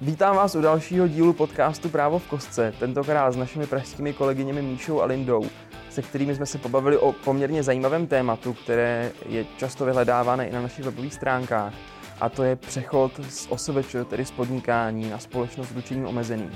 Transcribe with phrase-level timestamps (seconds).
[0.00, 5.00] Vítám vás u dalšího dílu podcastu Právo v kostce, tentokrát s našimi pražskými kolegyněmi Míšou
[5.00, 5.46] a Lindou,
[5.90, 10.62] se kterými jsme se pobavili o poměrně zajímavém tématu, které je často vyhledávané i na
[10.62, 11.74] našich webových stránkách,
[12.20, 16.52] a to je přechod z OSVČ, tedy z podnikání, na společnost s ručením omezeným.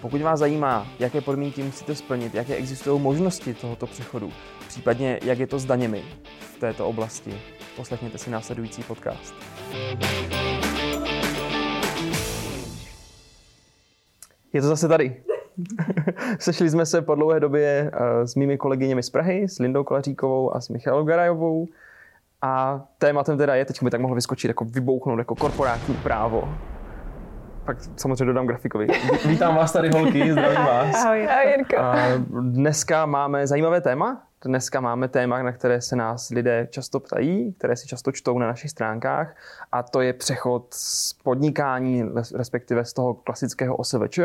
[0.00, 4.32] Pokud vás zajímá, jaké podmínky musíte splnit, jaké existují možnosti tohoto přechodu,
[4.68, 6.04] případně jak je to s daněmi
[6.40, 7.40] v této oblasti,
[7.76, 9.34] poslechněte si následující podcast.
[14.54, 15.16] Je to zase tady.
[16.38, 20.56] Sešli jsme se po dlouhé době eh, s mými kolegyněmi z Prahy, s Lindou Kolaříkovou
[20.56, 21.66] a s Michalou Garajovou.
[22.42, 26.54] A tématem teda je, teď by tak mohlo vyskočit, jako vybouchnout jako korporátní právo.
[27.64, 28.86] Pak samozřejmě dodám grafikovi.
[29.28, 31.04] Vítám vás tady, holky, zdravím vás.
[31.04, 31.78] Ahoj, Ahoj Jirko.
[31.78, 31.94] A
[32.40, 34.22] dneska máme zajímavé téma.
[34.44, 38.46] Dneska máme téma, na které se nás lidé často ptají, které si často čtou na
[38.46, 39.36] našich stránkách
[39.72, 44.20] a to je přechod z podnikání, respektive z toho klasického OSVČ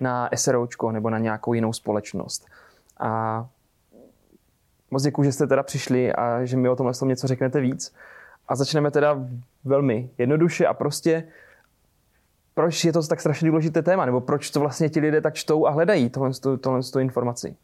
[0.00, 2.46] na SROčko nebo na nějakou jinou společnost.
[3.00, 3.46] A
[4.90, 7.94] moc děkuji, že jste teda přišli a že mi o tomhle něco řeknete víc.
[8.48, 9.26] A začneme teda
[9.64, 11.24] velmi jednoduše a prostě
[12.54, 15.66] proč je to tak strašně důležité téma, nebo proč to vlastně ti lidé tak čtou
[15.66, 17.56] a hledají tohle, tohle, tohle informaci?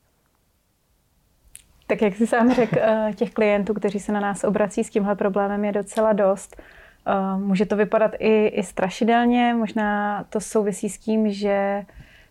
[1.91, 5.15] Tak jak jsi sám řekl, eh, těch klientů, kteří se na nás obrací s tímhle
[5.15, 6.63] problémem je docela dost.
[7.07, 11.85] Eh, může to vypadat i, i strašidelně, možná to souvisí s tím, že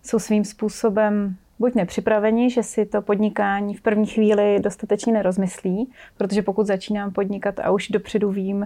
[0.03, 6.41] jsou svým způsobem buď nepřipraveni, že si to podnikání v první chvíli dostatečně nerozmyslí, protože
[6.41, 8.65] pokud začínám podnikat a už dopředu vím,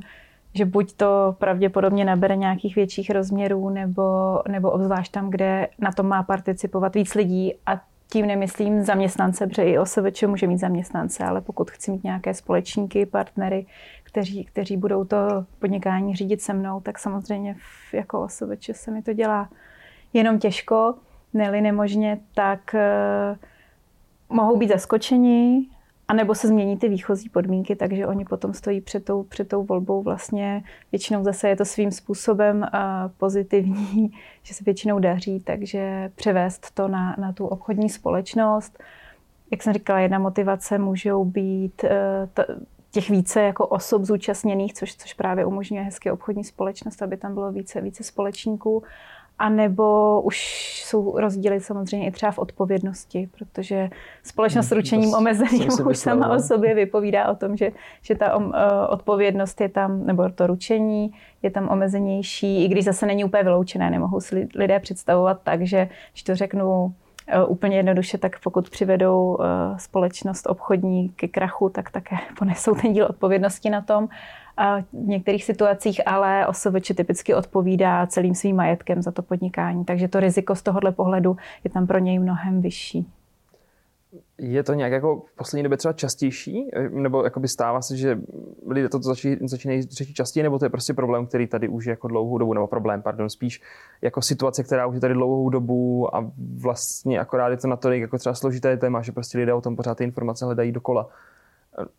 [0.54, 4.04] že buď to pravděpodobně nabere nějakých větších rozměrů, nebo,
[4.48, 7.82] nebo obzvlášť tam, kde na tom má participovat víc lidí a
[8.14, 13.06] tím nemyslím zaměstnance, protože i OSVČ může mít zaměstnance, ale pokud chci mít nějaké společníky,
[13.06, 13.66] partnery,
[14.04, 15.18] kteří, kteří budou to
[15.60, 17.56] podnikání řídit se mnou, tak samozřejmě
[17.94, 19.50] jako OSVČ se mi to dělá
[20.14, 20.96] jenom těžko,
[21.34, 23.38] neli nemožně, tak uh,
[24.36, 25.66] mohou být zaskočeni,
[26.14, 30.04] nebo se změní ty výchozí podmínky, takže oni potom stojí před tou, před tou volbou
[30.04, 30.64] vlastně.
[30.92, 36.88] Většinou zase je to svým způsobem uh, pozitivní, že se většinou daří, takže převést to
[36.88, 38.84] na, na tu obchodní společnost.
[39.52, 41.86] Jak jsem říkala, jedna motivace můžou být
[42.34, 42.46] t,
[42.94, 47.52] těch více jako osob zúčastněných, což, což právě umožňuje hezky obchodní společnost, aby tam bylo
[47.52, 48.84] více, více společníků.
[49.44, 50.38] A nebo už
[50.86, 53.90] jsou rozdíly samozřejmě i třeba v odpovědnosti, protože
[54.24, 57.72] společnost s hmm, ručením omezeným už sama o sobě vypovídá o tom, že,
[58.02, 58.54] že ta uh,
[58.90, 61.12] odpovědnost je tam, nebo to ručení
[61.42, 63.90] je tam omezenější, i když zase není úplně vyloučené.
[63.90, 66.94] Nemohou si lidé představovat tak, že když to řeknu
[67.48, 69.46] úplně jednoduše, tak pokud přivedou uh,
[69.78, 74.10] společnost obchodní ke krachu, tak také ponesou ten díl odpovědnosti na tom
[74.94, 80.20] v některých situacích ale OSVČ typicky odpovídá celým svým majetkem za to podnikání, takže to
[80.20, 83.08] riziko z tohohle pohledu je tam pro něj mnohem vyšší.
[84.38, 86.72] Je to nějak jako v poslední době třeba častější?
[86.90, 88.20] Nebo jakoby stává se, že
[88.68, 91.90] lidé to začínají, začínají řešit častěji, nebo to je prostě problém, který tady už je
[91.90, 93.62] jako dlouhou dobu, nebo problém, pardon, spíš
[94.02, 98.18] jako situace, která už je tady dlouhou dobu a vlastně akorát je to natolik jako
[98.18, 101.10] třeba složité téma, že prostě lidé o tom pořád ty informace hledají dokola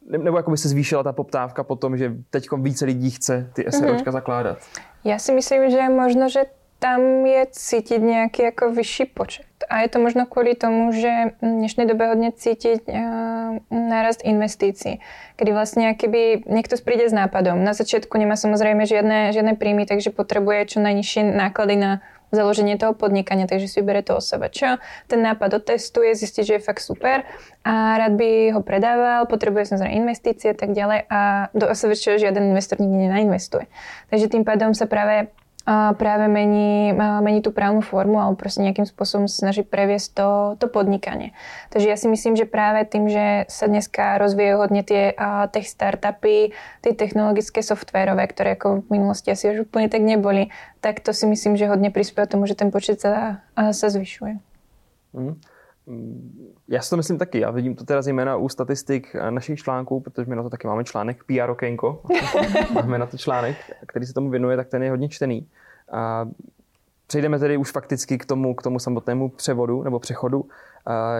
[0.06, 3.64] nebo jako by se zvýšila ta poptávka po tom, že teď více lidí chce ty
[3.70, 4.12] SROčka mm-hmm.
[4.12, 4.58] zakládat?
[5.04, 6.44] Já si myslím, že možno, že
[6.84, 9.46] tam je cítiť nějaký jako vyšší počet.
[9.68, 11.08] A je to možno kvůli tomu, že
[11.40, 15.00] v dnešnej dobe hodně cítiť uh, nárast investícií,
[15.36, 17.64] kedy vlastně keby někdo přijde s nápadom.
[17.64, 22.00] Na začátku nemá samozřejmě žádné, žádné príjmy, takže potřebuje čo najnižší náklady na
[22.32, 24.18] založenie toho podnikania, takže si vybere to
[24.50, 27.22] čo ten nápad otestuje, zistí, že je fakt super
[27.64, 32.42] a rád by ho predával, potrebuje samozrejme investície a tak ďalej a do OSVČ žiaden
[32.42, 33.70] investor nikdy nenainvestuje.
[34.10, 35.30] Takže tým pádom sa práve
[35.98, 41.32] práve mení, mení tú právnu formu alebo prostě nejakým spôsobom snaží previesť to, to podnikanie.
[41.72, 45.16] Takže ja si myslím, že práve tým, že sa dneska rozvíjajú hodne tie
[45.50, 46.52] tech startupy,
[46.84, 51.26] tie technologické softwarové, ktoré ako v minulosti asi už úplne tak neboli, tak to si
[51.26, 54.36] myslím, že hodně prispieva tomu, že ten počet sa, sa zvyšuje.
[55.16, 55.40] Mm.
[56.68, 57.40] Já si to myslím taky.
[57.40, 60.84] Já vidím to teda zejména u statistik našich článků, protože my na to taky máme
[60.84, 62.02] článek PR okénko.
[62.74, 65.48] máme na to článek, který se tomu věnuje, tak ten je hodně čtený.
[65.92, 66.28] A
[67.06, 70.48] přejdeme tedy už fakticky k tomu, k tomu samotnému převodu nebo přechodu.
[70.86, 71.16] A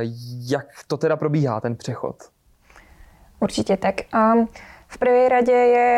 [0.48, 2.16] jak to teda probíhá, ten přechod?
[3.40, 3.94] Určitě tak.
[4.14, 4.48] Um,
[4.94, 5.88] v prvej rade je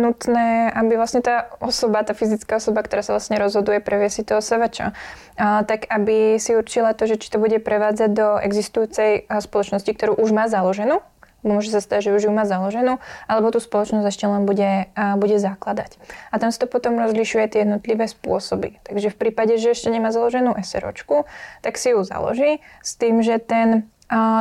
[0.00, 4.40] nutné, aby vlastne tá osoba, tá fyzická osoba, ktorá sa vlastne rozhoduje previesť si toho
[4.40, 4.96] sevača,
[5.38, 10.32] tak aby si určila to, že či to bude prevádzať do existujúcej spoločnosti, ktorú už
[10.32, 11.04] má založenú,
[11.40, 15.40] Môže sa stať, že už ju má založenú, alebo tú spoločnosť ešte len bude, bude
[15.40, 15.96] zakladať.
[16.28, 18.76] A tam sa to potom rozlišuje tie jednotlivé spôsoby.
[18.84, 21.24] Takže v prípade, že ešte nemá založenú SROčku,
[21.64, 23.88] tak si ju založí s tým, že ten,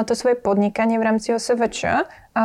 [0.06, 1.80] to svoje podnikanie v rámci OSVČ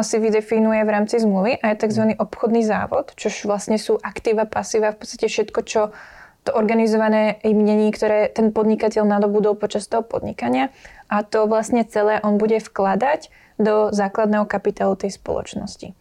[0.05, 2.21] si vydefinuje v rámci zmluvy a je tzv.
[2.21, 5.97] obchodný závod, čož vlastne sú aktíva, pasíva, v podstate všetko, čo
[6.45, 10.69] to organizované imnení, ktoré ten podnikateľ nadobudol počas toho podnikania
[11.09, 15.97] a to vlastne celé on bude vkladať do základného kapitálu tej spoločnosti.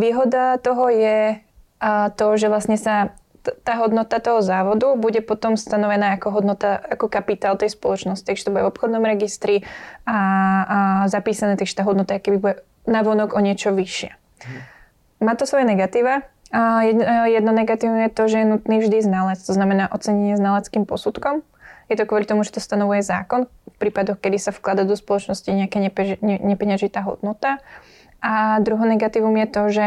[0.00, 1.44] Výhoda toho je
[2.16, 7.58] to, že vlastne sa tá hodnota toho závodu bude potom stanovená ako hodnota, ako kapitál
[7.58, 8.22] tej spoločnosti.
[8.22, 9.66] Takže to bude v obchodnom registri
[10.06, 10.18] a,
[10.62, 10.78] a
[11.10, 12.56] zapísané, takže tá hodnota keby bude
[12.86, 14.14] navonok o niečo vyššia.
[15.22, 16.84] Má to svoje negatíva, a
[17.32, 21.40] jedno negatívum je to, že je nutný vždy znalec, to znamená ocenenie znaleckým posudkom.
[21.88, 25.48] Je to kvôli tomu, že to stanovuje zákon v prípadoch, kedy sa vklada do spoločnosti
[25.48, 25.80] nejaká
[26.20, 27.56] nepeňažitá hodnota.
[28.20, 29.84] A druhé negatívum je to, že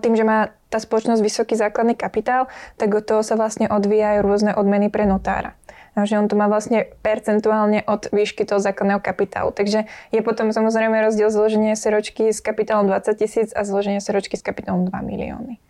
[0.00, 4.52] tým, že má tá spoločnosť vysoký základný kapitál, tak od toho sa vlastne odvíjajú rôzne
[4.52, 5.56] odmeny pre notára
[6.02, 9.54] že on to má vlastne percentuálne od výšky toho základného kapitálu.
[9.54, 14.42] Takže je potom samozrejme rozdiel zloženie seročky s kapitálom 20 tisíc a zloženie seročky s
[14.42, 15.62] kapitálom 2 milióny.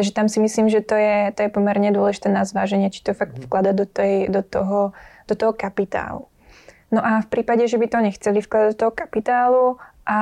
[0.00, 3.12] Takže tam si myslím, že to je, to je pomerne dôležité na zváženie, či to
[3.12, 3.44] fakt mhm.
[3.44, 4.96] vklada do, tej, do, toho,
[5.28, 6.24] do toho kapitálu.
[6.88, 9.64] No a v prípade, že by to nechceli vkladať do toho kapitálu
[10.06, 10.18] a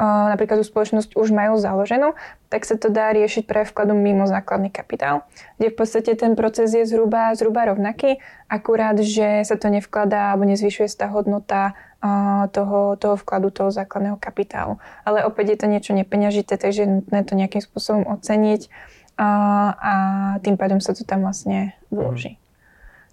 [0.00, 2.16] o, napríklad tú spoločnosť už majú založenú,
[2.48, 5.28] tak sa to dá riešiť pre vkladu mimo základný kapitál,
[5.60, 8.16] kde v podstate ten proces je zhruba, zhruba rovnaký,
[8.48, 14.16] akurát, že sa to nevkladá alebo nezvyšuje tá hodnota o, toho, toho vkladu toho základného
[14.16, 14.80] kapitálu.
[15.04, 18.72] Ale opäť je to niečo nepeňažité, takže je nutné to nejakým spôsobom oceniť
[19.20, 19.28] a,
[19.76, 19.94] a
[20.40, 22.40] tým pádom sa to tam vlastne vloží.
[22.40, 22.44] Mm.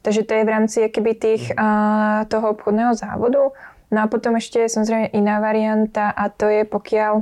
[0.04, 3.56] Takže to je v rámci keby tých, a, toho obchodného závodu.
[3.94, 7.22] No a potom ešte je samozrejme iná varianta a to je pokiaľ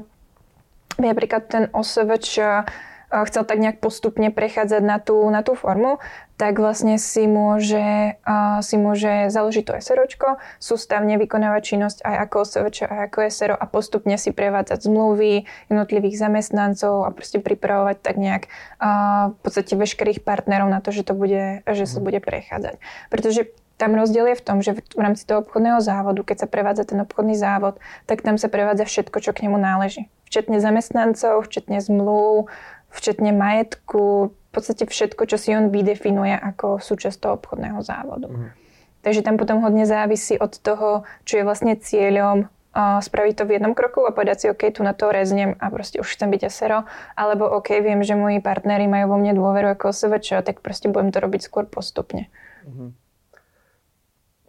[0.96, 2.64] by napríklad ten OSVČ
[3.12, 6.00] chcel tak nejak postupne prechádzať na tú, na tú formu,
[6.40, 12.36] tak vlastne si môže, uh, si môže založiť to SROčko, sústavne vykonávať činnosť aj ako
[12.48, 18.16] OSVČ, aj ako SRO a postupne si prevádzať zmluvy jednotlivých zamestnancov a proste pripravovať tak
[18.16, 18.44] nejak
[18.80, 22.06] uh, v podstate veškerých partnerov na to, že to bude, že sa mhm.
[22.08, 22.80] bude prechádzať.
[23.12, 26.86] Pretože tam rozdiel je v tom, že v rámci toho obchodného závodu, keď sa prevádza
[26.86, 30.06] ten obchodný závod, tak tam sa prevádza všetko, čo k nemu náleží.
[30.30, 32.46] Včetne zamestnancov, včetne zmluv,
[32.94, 38.30] včetne majetku, v podstate všetko, čo si on vydefinuje ako súčasť toho obchodného závodu.
[38.30, 38.54] Mm.
[39.02, 43.58] Takže tam potom hodne závisí od toho, čo je vlastne cieľom uh, spraviť to v
[43.58, 46.54] jednom kroku a povedať si, OK, tu na to reznem a proste už chcem byť
[46.54, 46.86] SRO,
[47.18, 51.10] alebo OK, viem, že moji partnery majú vo mne dôveru ako OSVČ, tak proste budem
[51.10, 52.30] to robiť skôr postupne.
[52.62, 52.94] Mm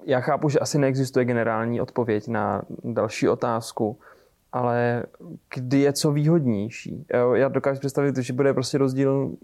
[0.05, 3.99] já chápu, že asi neexistuje generální odpověď na další otázku,
[4.53, 5.03] ale
[5.55, 7.07] kdy je co výhodnější?
[7.35, 9.37] Já dokážu představit, že bude prostě rozdíl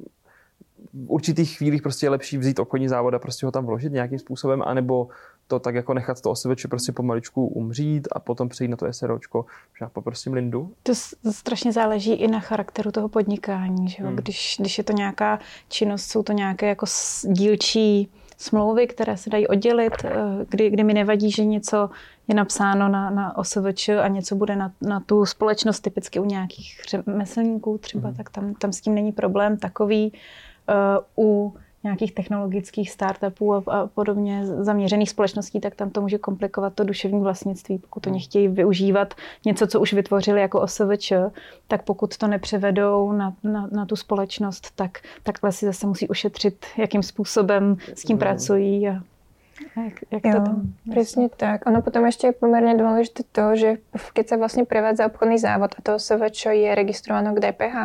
[0.93, 4.19] v určitých chvílích prostě je lepší vzít okolní závod a prostě ho tam vložit nějakým
[4.19, 5.09] způsobem, anebo
[5.47, 9.47] to tak jako nechat to OSVČ prostě pomaličku umřít a potom přejít na to SROčko.
[9.81, 10.73] Já poprosím Lindu.
[10.83, 10.93] To
[11.33, 13.89] strašně záleží i na charakteru toho podnikání.
[13.89, 14.07] Že jo?
[14.07, 14.17] Hmm.
[14.17, 15.39] Když, když je to nějaká
[15.69, 16.87] činnost, jsou to nějaké jako
[17.23, 20.15] dílčí smlouvy, které se dají oddělit, eh,
[20.49, 21.91] kdy, kdy mi nevadí, že něco
[22.29, 26.83] je napsáno na, na OSVČ a něco bude na, na tu společnost, typicky u nějakých
[26.89, 28.15] řemeslníků třeba, mm.
[28.15, 30.13] tak tam, tam s tím není problém takový.
[31.17, 31.55] Uh, u
[31.89, 37.21] nějakých technologických startupů a, a podobně zaměřených společností, tak tam to může komplikovat to duševní
[37.21, 37.79] vlastnictví.
[37.79, 39.15] Pokud to chtějí využívat
[39.45, 41.13] něco, co už vytvořili jako OSVČ,
[41.69, 46.67] tak pokud to nepřevedou na, na, na tu společnost, tak takhle si zase musí ušetřit,
[46.77, 48.21] jakým způsobem s tím mm.
[48.21, 49.03] pracují a
[49.77, 50.59] jak, jak jo, to tam
[50.93, 51.67] presne tak.
[51.67, 53.71] Ono potom ešte je pomerne dôležité to, že
[54.15, 57.77] keď sa vlastne prevádza obchodný závod a to OSVČ je registrované k DPH,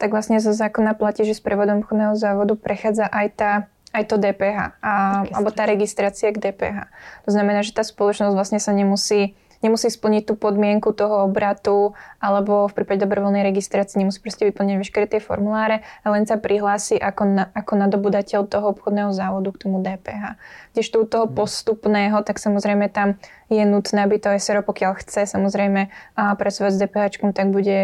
[0.00, 3.52] tak vlastne zo zákona platí, že s prevodom obchodného závodu prechádza aj tá
[3.90, 6.86] aj to DPH, a, alebo tá registrácia k DPH.
[7.26, 12.68] To znamená, že tá spoločnosť vlastne sa nemusí nemusí splniť tú podmienku toho obratu alebo
[12.68, 17.22] v prípade dobrovoľnej registrácie nemusí proste vyplniť všetky tie formuláre a len sa prihlási ako,
[17.28, 20.40] na, ako nadobudateľ toho obchodného závodu k tomu DPH.
[20.72, 21.34] Kdežto u toho mhm.
[21.36, 27.34] postupného, tak samozrejme tam je nutné, aby to SRO, pokiaľ chce samozrejme pracovať s DPH,
[27.34, 27.80] tak bude,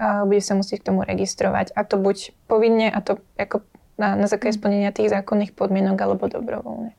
[0.00, 1.76] bude sa musieť k tomu registrovať.
[1.76, 3.60] A to buď povinne, a to ako
[4.00, 4.60] na, na základe mhm.
[4.60, 6.96] splnenia tých zákonných podmienok alebo dobrovoľne.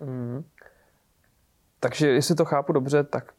[0.00, 0.44] Mm.
[1.80, 3.32] Takže jestli to chápu dobře, tak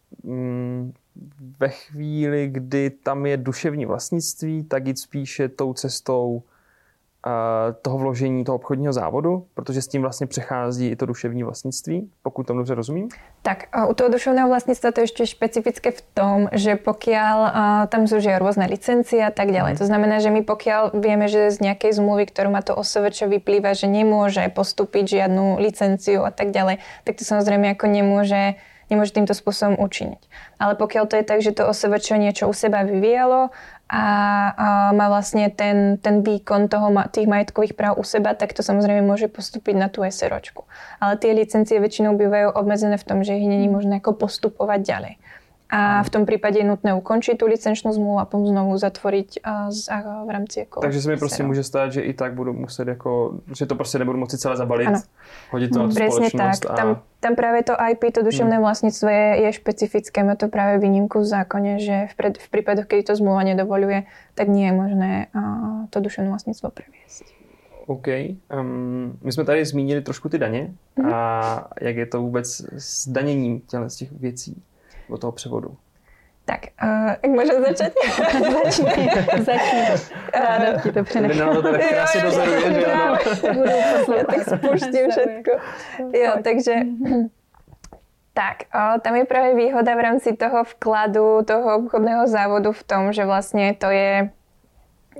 [1.59, 6.43] ve chvíli, kdy tam je duševní vlastnictví, tak jít spíše tou cestou
[7.81, 12.47] toho vložení toho obchodního závodu, protože s tím vlastně přechází i to duševní vlastnictví, pokud
[12.47, 13.09] tomu dobře rozumím?
[13.41, 17.37] Tak u toho duševného vlastnictva to je ještě špecifické v tom, že pokiaľ
[17.89, 19.73] tam zúžia různé licencie a tak ďalej.
[19.73, 19.77] Mm.
[19.77, 23.73] To znamená, že my pokiaľ vieme, že z nějaké zmluvy, kterou má to OSVČ vyplýva,
[23.73, 28.53] že nemůže postupit žiadnu licenciu a tak ďalej, tak to samozřejmě jako nemůže
[28.89, 30.21] nemôže týmto spôsobom učiniť.
[30.61, 33.49] Ale pokiaľ to je tak, že to OSVČ niečo u seba vyvíjalo
[33.85, 34.05] a,
[34.53, 39.05] a má vlastne ten, ten výkon toho, tých majetkových práv u seba, tak to samozrejme
[39.05, 40.65] môže postúpiť na tú SROčku.
[40.97, 45.13] Ale tie licencie väčšinou bývajú obmedzené v tom, že ich není možné ako postupovať ďalej.
[45.69, 48.77] A v tom případě je nutné ukončit tu licenčnou zmluvu a potom znovu
[49.43, 52.87] a v rámci jako Takže se mi prostě může stát, že i tak budu muset
[52.87, 55.01] jako, že to prostě nebudu moci celé zabalit, ano.
[55.51, 56.55] hodit to na tu Přesně tak.
[56.69, 56.73] A...
[56.73, 58.63] Tam, tam právě to IP, to duševné hmm.
[58.63, 60.23] vlastnictvo je, je špecifické.
[60.23, 64.03] Má to právě výnimku v zákoně, že v, pred, v případech, kdy to zmluva nedovoluje,
[64.35, 65.27] tak nie je možné
[65.89, 67.23] to duševné vlastnictvo převěst.
[67.87, 68.07] OK.
[68.59, 71.13] Um, my jsme tady zmínili trošku ty daně mm-hmm.
[71.13, 74.63] a jak je to vůbec s daněním těchto těch věcí
[75.09, 75.75] od toho převodu?
[76.45, 77.93] Tak, uh, jak můžeme začít?
[78.63, 79.09] začni,
[79.39, 80.15] začni.
[80.33, 81.47] Ráda ti to přinechám.
[81.47, 83.17] Na to tady krásně dozoruje, že ano.
[84.29, 85.51] Tak spuštím všetko.
[86.13, 86.73] Jo, takže...
[88.33, 93.13] Tak, o, tam je právě výhoda v rámci toho vkladu, toho obchodného závodu v tom,
[93.13, 94.29] že vlastně to je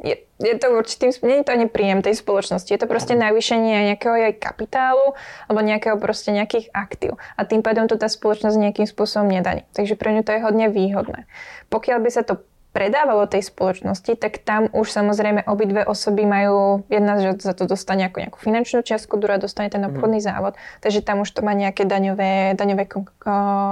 [0.03, 4.15] je, je to určitým, je to ani príjem tej spoločnosti, je to proste navýšenie nejakého
[4.19, 5.15] jej kapitálu
[5.47, 7.15] alebo nejakého proste nejakých aktív.
[7.39, 9.63] A tým pádom to tá spoločnosť nejakým spôsobom nedaní.
[9.71, 11.29] Takže pre ňu to je hodne výhodné.
[11.71, 12.43] Pokiaľ by sa to
[12.75, 18.03] predávalo tej spoločnosti, tak tam už samozrejme obidve osoby majú, jedna že za to dostane
[18.03, 19.95] ako nejakú finančnú čiastku, druhá dostane ten mhm.
[19.95, 20.27] obchodný mm.
[20.27, 22.91] závod, takže tam už to má nejaké daňové, daňové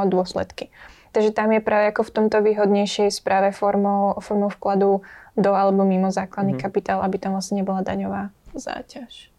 [0.08, 0.72] dôsledky.
[1.14, 6.14] Takže tam je práve ako v tomto výhodnejšej správe formou, formou vkladu do alebo mimo
[6.14, 6.66] základný mm-hmm.
[6.66, 9.34] kapitál, aby tam vlastne nebola daňová záťaž.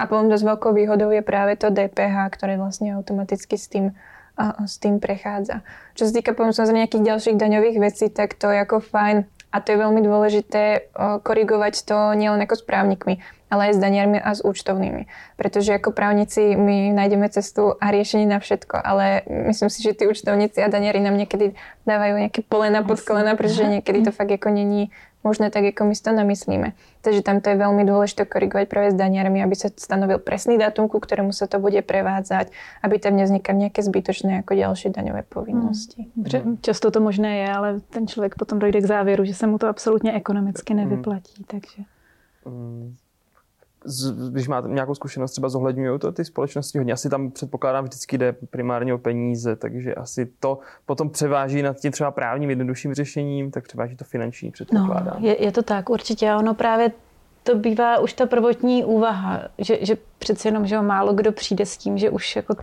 [0.00, 3.92] A potom dosť veľkou výhodou je práve to DPH, ktoré vlastne automaticky s tým,
[4.40, 5.60] a, s tým prechádza.
[5.92, 9.56] Čo sa týka potom samozrejme nejakých ďalších daňových vecí, tak to je ako fajn a
[9.58, 10.94] to je veľmi dôležité
[11.26, 13.18] korigovať to nielen ako s právnikmi,
[13.50, 15.10] ale aj s daniarmi a s účtovnými.
[15.34, 20.06] Pretože ako právnici my nájdeme cestu a riešenie na všetko, ale myslím si, že tí
[20.06, 24.54] účtovníci a daniari nám niekedy dávajú nejaké polena pod kolena, pretože niekedy to fakt ako
[24.54, 26.72] není možné tak, ako my si to namyslíme.
[27.00, 30.88] Takže tam to je veľmi dôležité korigovať práve s daniarmi, aby sa stanovil presný dátum,
[30.88, 32.52] ku ktorému sa to bude prevádzať,
[32.84, 36.08] aby tam nevznikali nejaké zbytočné ako ďalšie daňové povinnosti.
[36.16, 36.56] Hmm.
[36.64, 39.68] Často to možné je, ale ten člověk potom dojde k závěru, že se mu to
[39.68, 41.34] absolutně ekonomicky nevyplatí.
[41.36, 41.46] Hmm.
[41.46, 41.82] Takže...
[42.44, 42.96] Hmm
[44.30, 46.92] když máte nějakou zkušenost, třeba zohledňují to ty společnosti hodně.
[46.92, 51.92] Asi tam předpokládám vždycky jde primárně o peníze, takže asi to potom převáží nad tím
[51.92, 55.16] třeba právním jednodušším řešením, tak převáží to finanční, předpokládám.
[55.20, 56.34] No, je, je to tak, určitě.
[56.34, 56.92] Ono právě
[57.42, 61.76] to bývá už ta prvotní úvaha, že, že přece jenom, že málo kdo přijde s
[61.76, 62.54] tím, že už jako,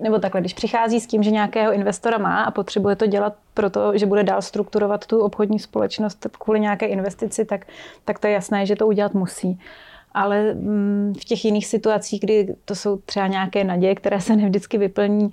[0.00, 3.98] nebo takhle, když přichází s tím, že nějakého investora má a potřebuje to dělat proto,
[3.98, 7.66] že bude dál strukturovat tu obchodní společnost kvůli nějaké investici, tak,
[8.04, 9.60] tak to je jasné, že to udělat musí
[10.12, 14.78] ale mm, v těch jiných situacích, kdy to jsou třeba nějaké naděje, které se nevždycky
[14.78, 15.32] vyplní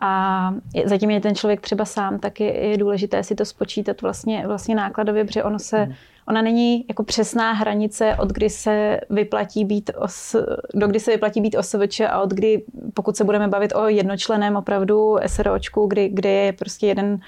[0.00, 0.54] a
[0.84, 4.74] zatím je ten člověk třeba sám, tak je, je důležité si to spočítat vlastně, vlastně
[4.74, 5.94] nákladově, protože ono se, hmm.
[6.28, 10.36] ona není jako přesná hranice, od kdy se vyplatí být os,
[10.74, 12.62] do kdy se vyplatí být OSVČ a od kdy,
[12.94, 17.20] pokud se budeme bavit o jednočleném opravdu SROčku, kdy, kde je prostě jeden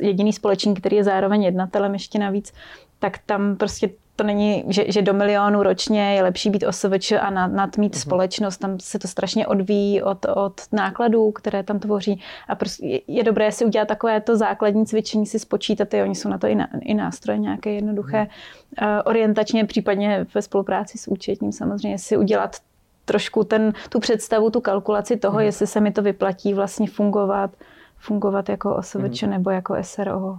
[0.00, 2.52] jediný společník, který je zároveň jednatelem ještě navíc,
[2.98, 7.30] tak tam prostě to není, že, že do milionu ročně je lepší být OSVČ a
[7.30, 8.00] nad, nad mít mm-hmm.
[8.00, 8.56] společnost.
[8.56, 12.20] Tam se to strašně odvíjí od, od nákladů, které tam tvoří.
[12.48, 16.28] A prostě je, je dobré si udělat takové to základní cvičení, si spočítat, oni jsou
[16.28, 18.96] na to i, na, i nástroje nějaké jednoduché, mm-hmm.
[18.96, 22.56] uh, orientačně, případně ve spolupráci s účetním samozřejmě si udělat
[23.04, 25.42] trošku ten, tu představu, tu kalkulaci toho, mm-hmm.
[25.42, 27.50] jestli se mi to vyplatí vlastně fungovat,
[27.96, 29.30] fungovat jako OSVČ mm-hmm.
[29.30, 30.38] nebo jako SRO.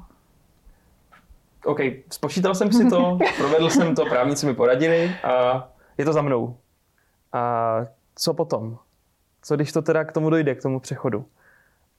[1.66, 6.22] OK, spočítal jsem si to, provedl jsem to, právníci mi poradili a je to za
[6.22, 6.58] mnou.
[7.34, 7.78] A
[8.16, 8.78] co potom?
[9.42, 11.26] Co když to teda k tomu dojde, k tomu přechodu?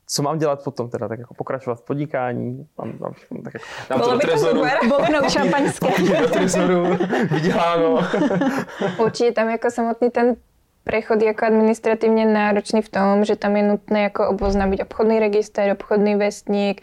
[0.06, 1.08] Co mám dělat potom teda?
[1.08, 2.66] Tak jako pokračovat v podnikání?
[2.78, 3.14] Mám, mám,
[3.44, 4.62] tak jako, dám to do trezoru.
[4.88, 6.20] Boknout šampaňské.
[6.20, 6.98] do trezoru,
[7.30, 7.98] vyděláno.
[8.98, 10.36] Určitě tam jako samotný ten
[10.84, 15.72] prechod je jako administrativně náročný v tom, že tam je nutné jako oboznámit obchodný register,
[15.72, 16.82] obchodný vestník,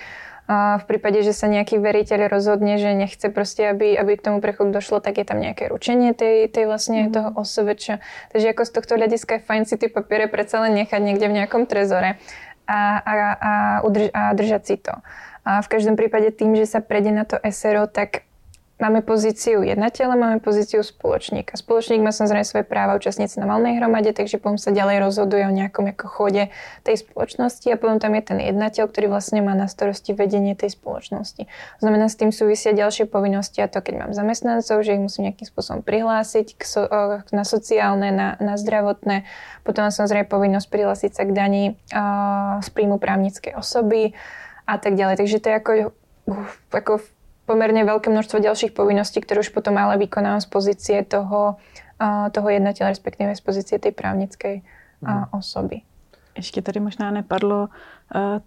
[0.50, 4.74] v prípade, že sa nejaký veriteľ rozhodne, že nechce proste, aby, aby k tomu prechodu
[4.74, 7.14] došlo, tak je tam nejaké ručenie tej, tej vlastne mm.
[7.14, 8.02] toho OSVČ.
[8.34, 11.38] Takže ako z tohto hľadiska je fajn si tie papiere predsa len nechať niekde v
[11.38, 12.18] nejakom trezore
[12.66, 13.52] a, a, a,
[13.86, 14.94] udrž, a držať si to.
[15.46, 18.26] A v každom prípade tým, že sa prejde na to SRO, tak
[18.80, 21.60] máme pozíciu jednateľa, máme pozíciu spoločníka.
[21.60, 25.44] Spoločník má samozrejme svoje práva účastniť sa na malnej hromade, takže potom sa ďalej rozhoduje
[25.44, 26.48] o nejakom ako chode
[26.88, 30.80] tej spoločnosti a potom tam je ten jednateľ, ktorý vlastne má na starosti vedenie tej
[30.80, 31.52] spoločnosti.
[31.84, 35.48] Znamená, s tým súvisia ďalšie povinnosti a to, keď mám zamestnancov, že ich musím nejakým
[35.52, 36.88] spôsobom prihlásiť k so,
[37.36, 39.28] na sociálne, na, na zdravotné.
[39.68, 41.64] Potom mám samozrejme povinnosť prihlásiť sa k daní
[42.64, 44.16] z príjmu právnickej osoby
[44.64, 45.20] a tak ďalej.
[45.20, 45.72] Takže to je ako,
[46.72, 46.94] ako
[47.50, 51.58] pomerne veľké množstvo ďalších povinností, ktoré už potom ale vykonávam z pozície toho,
[52.32, 54.62] toho jednateľa, respektíve z pozície tej právnickej
[55.02, 55.34] mm.
[55.34, 55.82] osoby.
[56.38, 57.68] Ještě tady možná nepadlo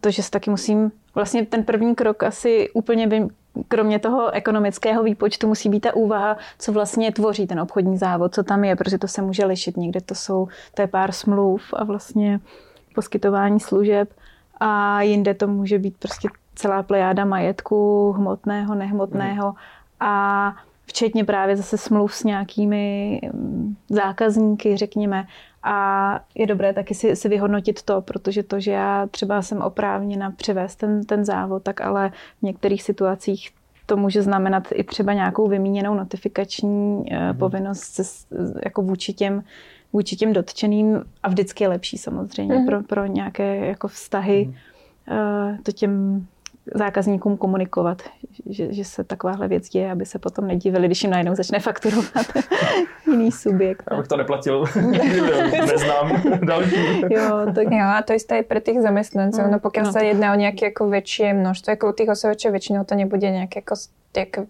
[0.00, 3.28] to, že se taky musím, vlastně ten první krok asi úplně by,
[3.68, 8.42] kromě toho ekonomického výpočtu musí být ta úvaha, co vlastně tvoří ten obchodní závod, co
[8.42, 9.76] tam je, protože to se může lišit.
[9.76, 12.40] Někde to jsou, to je pár smluv a vlastně
[12.94, 14.09] poskytování služeb
[14.61, 19.56] a jinde to může být prostě celá plejáda majetku, hmotného, nehmotného hmm.
[20.00, 20.54] a
[20.87, 25.26] včetně právě zase smluv s nějakými mm, zákazníky, řekněme.
[25.62, 30.30] A je dobré taky si, si vyhodnotit to, protože to, že já třeba jsem oprávněna
[30.30, 33.50] převést ten, ten závod, tak ale v některých situacích
[33.87, 37.38] to může znamenat i třeba nějakou vymíněnou notifikační mm.
[37.38, 38.02] povinnost se,
[38.64, 39.44] jako vůči těm,
[39.92, 42.66] vůči těm dotčeným a vždycky je lepší samozřejmě mm.
[42.66, 45.59] pro, pro nějaké jako vztahy mm.
[45.62, 46.26] to těm
[46.75, 48.02] zákazníkům komunikovat,
[48.47, 52.26] že, že se takováhle věc děje, aby se potom nedivili, když jim najednou začne fakturovat
[53.07, 53.92] jiný subjekt.
[53.92, 54.64] Abych to neplatil,
[55.66, 57.00] neznám další.
[57.11, 57.66] Jo, tak...
[57.71, 59.50] jo, a to isté i pre tých zamestnancov.
[59.50, 59.92] No pokiaľ no.
[59.92, 63.66] sa jedná o nejaké ako väčšie množstvo, ako u tých osobačov väčšinou to nebude nejaké
[63.66, 63.75] ako,
[64.14, 64.40] ako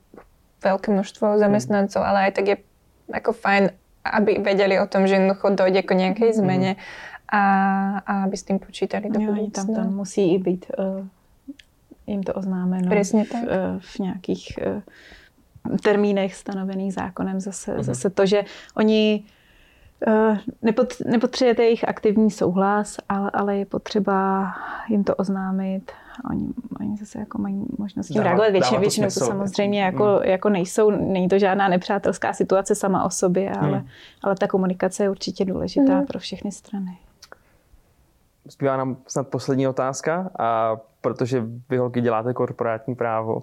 [0.62, 2.57] veľké množstvo zamestnancov, ale aj tak je
[3.12, 3.73] ako fajn,
[4.04, 6.37] aby vedeli o tom, že jednoducho dojde k nejakej mhm.
[6.37, 6.73] zmene
[7.33, 7.42] a,
[8.04, 11.09] a aby s tým počítali do jo, tam, tam musí i být uh,
[12.06, 13.44] jim to oznámeno Přesně tak.
[13.44, 14.82] V, eh, v nějakých eh,
[15.82, 17.40] termínech stanovených zákonem.
[17.40, 17.82] Zase, uh-huh.
[17.82, 18.44] zase to, že
[18.76, 19.25] oni
[20.06, 24.47] eh, nepot, nepotřebujete jejich aktivní souhlas, ale, ale je potřeba
[24.88, 25.92] jim to oznámit.
[26.30, 26.49] Oni,
[26.80, 28.52] oni zase jako mají možnost tím reagovat.
[28.52, 30.30] Většinou, většinou to samozřejmě jako, mm.
[30.30, 33.87] jako nejsou, není to žádná nepřátelská situace sama o sobě, ale, mm.
[34.23, 36.06] ale ta komunikace je určitě důležitá mm.
[36.06, 36.99] pro všechny strany.
[38.44, 43.40] Zbývá nám snad poslední otázka a protože vy holky děláte korporátní právo,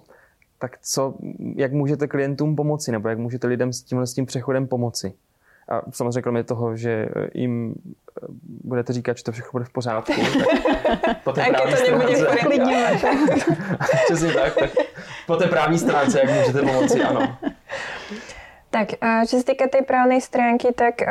[0.60, 1.13] tak co,
[1.56, 5.13] jak můžete klientům pomoci, nebo jak můžete lidem s tímhle s tím přechodem pomoci?
[5.69, 7.76] A samozřejmě kromě toho, že jim
[8.24, 8.26] eh,
[8.63, 10.13] budete říkat, že to všechno bude v pořádku.
[11.00, 12.45] Tak po té právní to stránce,
[14.06, 14.69] Přesně tak, tak.
[15.28, 17.38] Po té právní stránce, jak můžete pomoci, ano.
[18.69, 21.02] Tak, čo sa týka tej právnej stránky, tak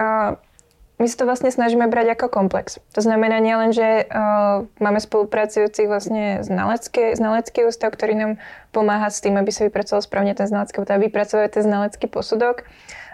[0.99, 2.83] my sa to vlastne snažíme brať ako komplex.
[2.99, 8.33] To znamená nielen, že uh, máme spolupracujúcich vlastne znalecký, znalecký ústav, ktorý nám
[8.75, 12.67] pomáha s tým, aby sa vypracoval správne ten znalecký, teda vypracovať ten znalecký posudok,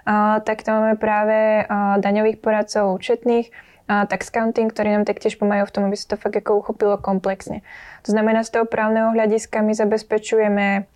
[0.08, 5.36] uh, tak to máme práve uh, daňových poradcov, účetných, uh, tax counting, ktorí nám taktiež
[5.36, 7.60] pomáhajú v tom, aby sa to fakt ako uchopilo komplexne.
[8.08, 10.88] To znamená, z toho právneho hľadiska my zabezpečujeme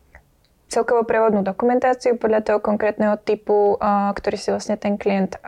[0.69, 3.81] celkovo prevodnú dokumentáciu podľa toho konkrétneho typu,
[4.13, 5.41] ktorý si vlastne ten klient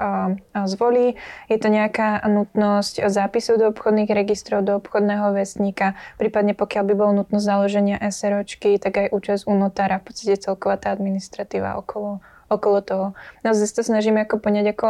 [0.65, 1.21] zvolí.
[1.53, 7.13] Je to nejaká nutnosť zápisu do obchodných registrov, do obchodného vestníka, prípadne pokiaľ by bolo
[7.21, 12.81] nutnosť založenia SROčky, tak aj účasť u notára, v podstate celková tá administratíva okolo, okolo
[12.81, 13.07] toho.
[13.45, 14.89] No zase to snažíme ako poňať ako,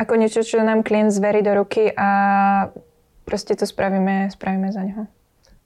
[0.00, 2.08] ako niečo, čo nám klient zverí do ruky a
[3.24, 5.06] prostě to spravíme, spravíme za něho.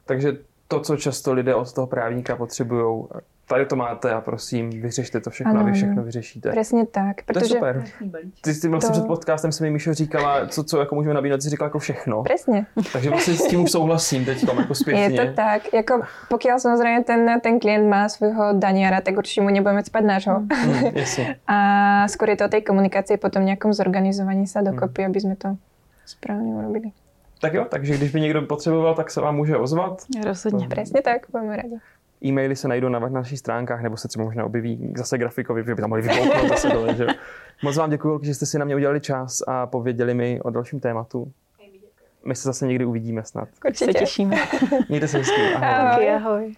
[0.04, 0.32] Takže
[0.68, 3.05] to, co často lidé od toho právníka potřebují,
[3.48, 6.50] tady to máte a prosím, vyřešte to všechno ano, a vy všechno vyřešíte.
[6.50, 7.24] Přesně tak.
[7.24, 7.85] Protože to je super.
[8.40, 8.92] Ty jsi vlastně to...
[8.92, 12.22] před podcastem se mi Míšo říkala, co, co jako můžeme nabídnout, jsi říkala jako všechno.
[12.22, 12.66] Přesně.
[12.92, 15.02] Takže vlastně s tím už souhlasím teď jako zpětně.
[15.02, 15.74] Je to tak.
[15.74, 20.40] Jako, pokud samozřejmě ten, ten klient má svého daniara, tak určitě mu nebudeme spát nášho.
[20.40, 20.48] Mm,
[21.46, 25.07] a skôr je to o tej komunikaci, potom nějakom zorganizovaní se dokopy, mm.
[25.11, 25.57] aby jsme to
[26.07, 26.90] správně urobili.
[27.40, 30.03] Tak jo, takže když by někdo potřeboval, tak se vám může ozvat.
[30.25, 30.68] Rozhodně.
[30.68, 30.75] To...
[30.75, 31.77] Přesně tak, budeme rádi.
[32.25, 35.81] E-maily se najdou na našich stránkách, nebo se třeba možná objeví zase grafikovi, že by
[35.81, 36.94] tam mohli vypouknout zase dole.
[36.94, 37.07] Že?
[37.62, 40.81] Moc vám děkuji, že jste si na mě udělali čas a pověděli mi o dalším
[40.81, 41.33] tématu.
[42.25, 43.49] My se zase někdy uvidíme snad.
[43.66, 43.92] Určitě.
[43.92, 44.37] Se těšíme.
[44.88, 45.42] Mějte se hezky.
[45.55, 46.11] Ahoj.
[46.11, 46.11] ahoj.
[46.11, 46.55] ahoj.